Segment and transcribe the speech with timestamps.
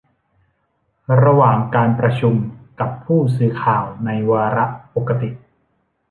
[1.23, 2.35] ระหว่างการประชุม
[2.79, 5.29] กับผู้สื่อข่าวในวาระปกติ